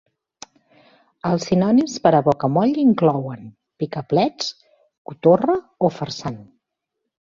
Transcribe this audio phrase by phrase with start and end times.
[1.31, 3.43] Els sinònims per a bocamoll inclouen:
[3.83, 4.49] picaplets,
[5.11, 5.59] cotorra,
[5.91, 6.45] o farsant.